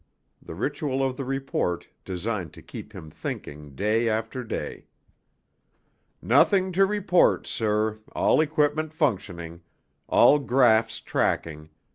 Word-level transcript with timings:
The 0.41 0.55
ritual 0.55 1.03
of 1.05 1.15
the 1.15 1.23
report, 1.25 1.87
designed 2.03 2.53
to 2.53 2.63
keep 2.63 2.91
him 2.91 3.11
thinking, 3.11 3.75
day 3.75 4.09
after 4.09 4.43
day. 4.43 4.87
"Nothing 6.23 6.71
to 6.71 6.87
report, 6.87 7.45
sir, 7.45 7.99
all 8.13 8.41
equipment 8.41 8.93
functioning. 8.95 9.61
All 10.09 10.39
graphs 10.39 11.01
tracking. 11.01 11.69